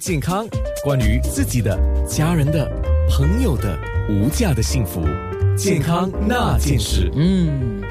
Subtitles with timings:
[0.00, 0.48] 健康，
[0.82, 1.78] 关于自己的、
[2.08, 2.66] 家人的、
[3.10, 5.06] 朋友的无价的幸福，
[5.54, 7.12] 健康那件事。
[7.14, 7.82] 嗯，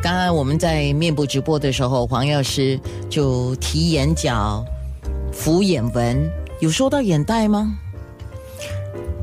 [0.00, 2.78] 刚刚我们在面部直播的时候，黄药师
[3.10, 4.64] 就提眼角、
[5.32, 7.76] 敷眼纹，有说到眼袋吗？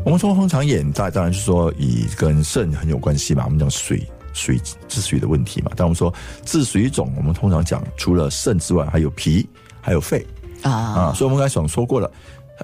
[0.04, 4.60] 我们说通常眼袋，当然是说以跟肾很有关系嘛，我们讲水水
[4.90, 5.72] 治水的问题嘛。
[5.74, 6.14] 但我们说
[6.44, 9.48] 治水肿，我们通常讲除了肾之外，还有脾，
[9.80, 10.28] 还有肺
[10.71, 11.13] 啊啊。
[11.13, 12.11] 所以我们刚才想说过了，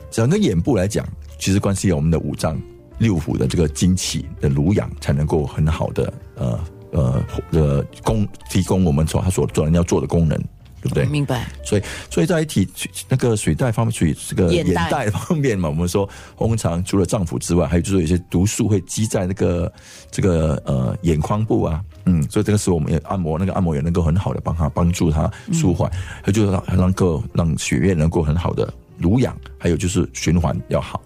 [0.10, 1.08] 整个眼部来讲，
[1.40, 2.60] 其实关系有我们的五脏
[2.98, 6.60] 六腑的这个精气的濡养，才能够很好的呃
[6.92, 10.38] 呃呃供提供我们所他所做人要做的功能。
[10.84, 11.06] 对不对？
[11.06, 11.46] 明白。
[11.64, 12.68] 所以，所以在体
[13.08, 19.72] 那个水袋方面，水这个眼袋方面嘛，我们说通常除了脏腑之外，还有就是有些毒素会积在那个
[20.10, 21.80] 这个呃眼眶部啊，
[22.12, 31.02] 嗯，所以这个时候我们也按摩那个按摩也能够很好的帮他帮助他舒缓，还有就是让能够让血液能够很好的濡养，还有就是循环要好。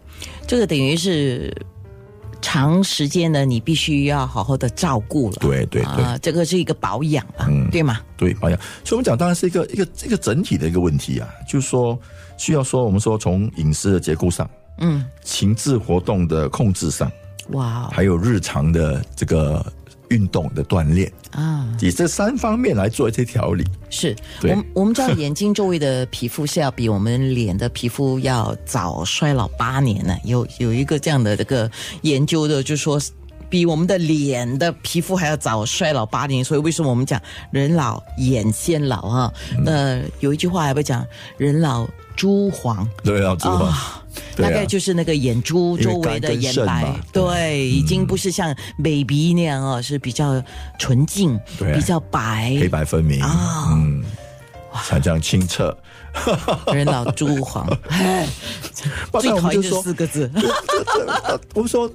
[0.48, 1.54] 这个等于是。
[2.41, 5.38] 长时间呢，你必须要好好的照顾了。
[5.39, 8.02] 对对对，这个是一个保养啊，对吗？
[8.17, 11.98] 对保养，所以我们讲当然是一个一个一个整体的一个问题啊，就是说
[12.38, 17.11] 需要说我们说从饮食的结构上，嗯，情志活动的控制上，
[17.50, 19.66] 哇，还有日常的这个。
[20.09, 23.64] 运动的锻炼啊，以这三方面来做一些调理。
[23.89, 30.16] 是，我们我们知道眼睛周围的皮肤是要比我们脸的皮肤要早衰老八年呢。
[30.23, 31.70] 有有一个这样的这个
[32.02, 33.00] 研究的，就说
[33.50, 36.44] 比我们的脸的皮肤还要早衰老八年。
[36.44, 39.33] 所以为什么我们讲人老眼先老啊？
[39.64, 41.06] 那有一句话还会讲
[41.38, 43.73] 人老珠黄，对，啊珠黄。
[44.38, 50.42] 大概就是那个眼珠周围的眼白，对，已经不是像 baby 那样哦，是比较
[50.77, 54.03] 纯净，比较白，黑白分明啊，嗯，
[54.73, 55.75] 哇，这样清澈，
[56.73, 57.66] 人老珠黄，
[59.19, 60.30] 最讨厌这四个字。
[61.53, 61.89] 我们说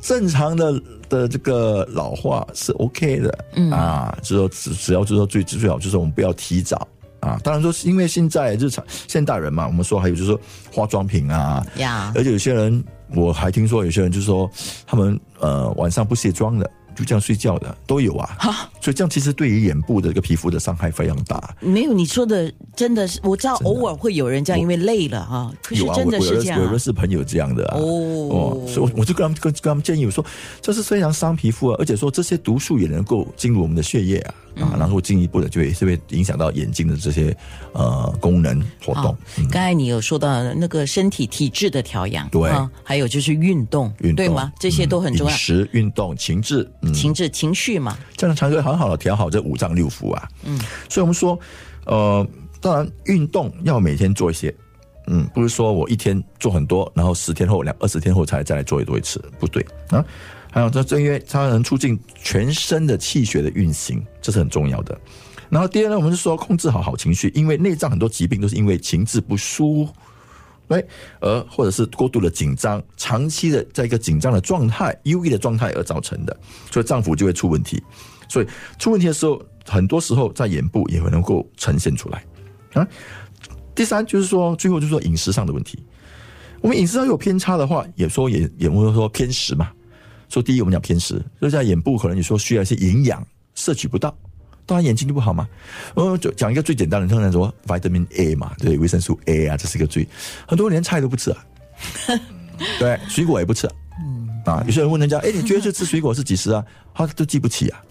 [0.00, 6.86] 正常的的这个老化是 OK 的，嗯啊，就说只只要就说最最好就是我们不要提早。
[7.22, 10.38] 啊，当然说是因为现在日常现代人嘛，我们说还有就是说
[10.72, 12.84] 化妆品啊，呀，而且有些人
[13.14, 14.50] 我还听说有些人就是说
[14.86, 16.68] 他们呃晚上不卸妆的。
[16.94, 18.36] 就这样睡觉的都有啊，
[18.80, 21.54] 所以这样其实对于眼部的这个皮肤的伤害非常大。
[21.60, 25.52] 没有你说的真的是，我知道偶尔会有人这样，因为累了啊。
[25.70, 27.76] 有啊，我有有认识朋友这样的啊。
[27.78, 30.24] 哦，所以我就跟他们跟跟他们建议我说，
[30.60, 37.34] 这是非常伤皮肤啊，而且说这些毒素也能够进入我们的血液啊啊，然后进一步的就会是会影响到眼睛的这些
[37.72, 39.16] 呃功能活动。
[39.50, 42.50] 刚才你有说到那个身体体质的调养，对，
[42.82, 44.52] 还有就是运动，对吗？
[44.58, 45.32] 这些都很重要。
[45.32, 46.70] 饮食、运动、情志。
[46.92, 50.28] 情志情绪嘛，这样才可以很好的调好这五脏六腑啊。
[50.44, 51.38] 嗯，所以我们说，
[51.86, 52.26] 呃，
[52.60, 54.54] 当然运动要每天做一些，
[55.06, 60.04] 嗯，不是说我一天做很多，然后十天后两二十天后才再来做一做一次，不对啊。
[60.50, 64.98] 还有这正因为它能促进全身的气血的运行，这是很重要的。
[65.48, 69.88] 然后第二呢，我们是说控制好好情绪，因为内脏很多疾病都是因为情志不舒。
[70.72, 70.88] 对，
[71.20, 76.34] 而或者是过度的紧张，长期的在一个紧张的状态、忧郁的状态而造成的，
[76.70, 77.82] 所以脏腑就会出问题。
[78.26, 78.46] 所以
[78.78, 82.24] 出问题的时候，很多时候在眼部也会能够呈现出来
[82.72, 82.88] 啊。
[83.74, 85.78] 第三就是说，最后就是说饮食上的问题。
[86.62, 89.70] 我们饮食上有偏差的话，也说也也会说偏食嘛。
[90.30, 93.22] 说第一，我们讲偏食，就在眼部可能你说需要一些营养
[93.54, 94.16] 摄取不到。
[94.72, 95.46] 当然眼睛就不好吗？
[95.92, 100.08] 我就讲一个最简单的，通常说 vitamin A 嘛，对，维生素 A 啊，这是一个最
[100.48, 101.44] 很多人连菜都不吃啊，
[102.80, 103.68] 对，水果也不吃，
[104.00, 106.64] 嗯啊，有些人问人家，哎，你觉得这吃水果是几时啊？
[106.94, 107.84] 他都记不起啊，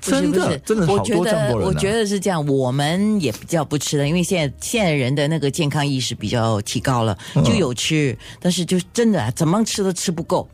[0.00, 1.66] 真的真的好多这么多人。
[1.66, 10.48] 我觉得是这样，我们也比较不吃的，因为现在现在人的那个健康意识比较提高了，就有吃，但是就真的怎么吃都吃不够。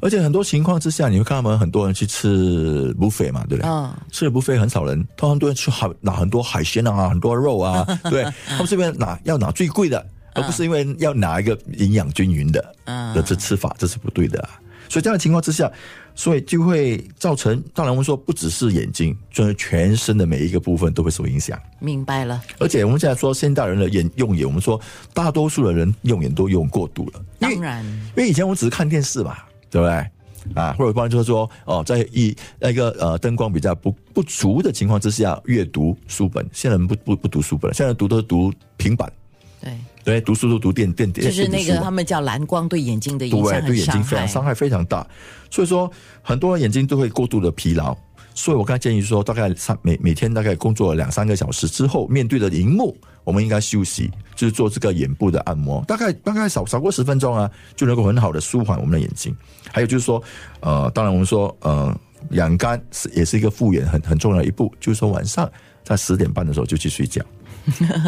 [0.00, 3.70] 而且很多情况之下，你会看到们很多人去吃 buffet 嘛，对不对？
[3.70, 3.92] 嗯。
[4.12, 8.24] 吃了 buffet 很少人，通常都会吃海拿很多海鲜啊，很多肉啊， 对。
[8.46, 10.04] 他们这边拿要拿最贵的，
[10.34, 12.74] 而不是因为要拿一个营养均匀的。
[12.84, 13.14] 嗯。
[13.14, 14.48] 的这吃法，这是不对的。
[14.88, 15.70] 所以这样的情况之下，
[16.14, 21.60] 所以就会造成，当然我们说不只是眼睛，就是全身的每一个部分都会受影响。
[21.78, 22.40] 明白了。
[22.58, 24.80] 而且我们现在说现代人的眼用眼，我们说
[25.12, 27.20] 大多数的人用眼都用过度了。
[27.38, 27.84] 当然。
[28.16, 29.36] 因为以前我们只是看电视嘛。
[29.70, 30.06] 对不对？
[30.54, 36.48] 啊，或者不然就是说，哦，在一那个呃灯光比较不不足的情况之下，阅读书本。
[36.52, 39.12] 现在人不不不读书本了，现在读都是读平板。
[39.60, 41.26] 对对，读书都读电电电。
[41.26, 45.06] 就是那个他们叫蓝光对眼睛的影响对对眼睛非常伤害非常大。
[45.50, 45.90] 所以说，
[46.22, 47.94] 很多人眼睛都会过度的疲劳。
[48.38, 59.36] 所以我刚才建议说，大概三每每天大概工作两三个小时之后，面对着荧幕，我们应该休息，就是做这个眼部的按摩，大概大概少少过十分钟啊，就能够很好的舒缓我们的眼睛。
[59.72, 60.22] 还有就是说，
[60.60, 61.92] 呃，当然我们说，呃，
[62.30, 65.50] 养肝是也是一个复原很很重要的一步，就是说晚上
[65.82, 67.20] 在十点半的时候就去睡觉，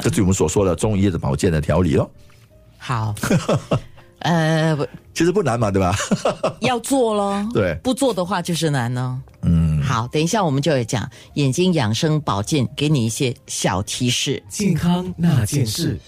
[0.01, 2.09] 这就是我们所说的中医的保健的调理咯。
[2.79, 3.13] 好，
[4.21, 5.93] 呃，不其实不难嘛，对吧？
[6.63, 9.21] 要做咯，对不做的话就是难呢。
[9.91, 14.41] 好，等一下我们就会讲眼睛养生保健，给你一些小提示。
[14.49, 15.99] 健康那件事。